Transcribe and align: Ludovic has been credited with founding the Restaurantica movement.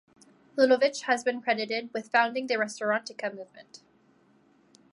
Ludovic 0.57 1.01
has 1.01 1.23
been 1.23 1.43
credited 1.43 1.93
with 1.93 2.09
founding 2.09 2.47
the 2.47 2.55
Restaurantica 2.55 3.31
movement. 3.31 3.83